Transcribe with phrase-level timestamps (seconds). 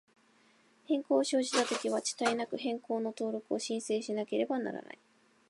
[0.87, 4.97] 変更を生じたときは、遅滞なく、変更の登録を申請しなければならない。